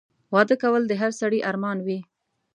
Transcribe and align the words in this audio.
واده 0.33 0.55
کول 0.63 0.81
د 0.87 0.93
هر 1.01 1.11
سړي 1.21 1.39
ارمان 1.49 1.77
وي 1.85 1.99